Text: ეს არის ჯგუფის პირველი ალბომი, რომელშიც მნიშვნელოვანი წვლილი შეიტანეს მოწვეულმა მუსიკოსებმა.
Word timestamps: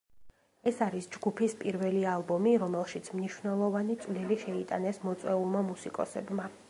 ეს 0.69 0.79
არის 0.85 1.07
ჯგუფის 1.15 1.53
პირველი 1.59 2.01
ალბომი, 2.13 2.53
რომელშიც 2.63 3.11
მნიშვნელოვანი 3.19 3.99
წვლილი 4.07 4.39
შეიტანეს 4.47 5.03
მოწვეულმა 5.09 5.63
მუსიკოსებმა. 5.69 6.49